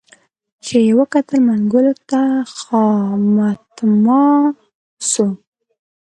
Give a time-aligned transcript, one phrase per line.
[0.63, 2.21] چي یې وکتل منګول ته
[2.59, 4.25] خامتما
[5.09, 5.25] سو